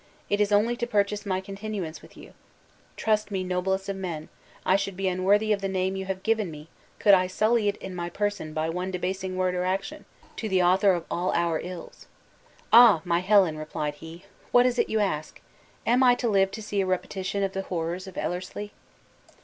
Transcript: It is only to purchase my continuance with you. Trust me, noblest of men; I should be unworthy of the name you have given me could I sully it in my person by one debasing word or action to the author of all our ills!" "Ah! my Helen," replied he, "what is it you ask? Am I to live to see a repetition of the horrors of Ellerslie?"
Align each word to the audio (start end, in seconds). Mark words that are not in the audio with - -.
It 0.31 0.41
is 0.41 0.51
only 0.51 0.75
to 0.77 0.87
purchase 0.87 1.27
my 1.27 1.41
continuance 1.41 2.01
with 2.01 2.17
you. 2.17 2.33
Trust 2.97 3.29
me, 3.29 3.43
noblest 3.43 3.87
of 3.87 3.97
men; 3.97 4.29
I 4.65 4.75
should 4.75 4.97
be 4.97 5.07
unworthy 5.07 5.53
of 5.53 5.61
the 5.61 5.67
name 5.67 5.95
you 5.95 6.05
have 6.05 6.23
given 6.23 6.49
me 6.49 6.69
could 6.97 7.13
I 7.13 7.27
sully 7.27 7.67
it 7.67 7.77
in 7.77 7.93
my 7.93 8.09
person 8.09 8.51
by 8.51 8.67
one 8.67 8.89
debasing 8.89 9.37
word 9.37 9.53
or 9.53 9.63
action 9.63 10.05
to 10.37 10.49
the 10.49 10.63
author 10.63 10.93
of 10.93 11.05
all 11.11 11.31
our 11.33 11.59
ills!" 11.63 12.07
"Ah! 12.73 13.01
my 13.05 13.19
Helen," 13.19 13.59
replied 13.59 13.93
he, 13.93 14.25
"what 14.51 14.65
is 14.65 14.79
it 14.79 14.89
you 14.89 14.97
ask? 14.99 15.39
Am 15.85 16.01
I 16.01 16.15
to 16.15 16.27
live 16.27 16.49
to 16.53 16.63
see 16.63 16.81
a 16.81 16.85
repetition 16.87 17.43
of 17.43 17.51
the 17.53 17.61
horrors 17.61 18.07
of 18.07 18.17
Ellerslie?" 18.17 18.71